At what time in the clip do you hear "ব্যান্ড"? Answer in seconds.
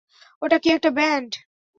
0.91-1.31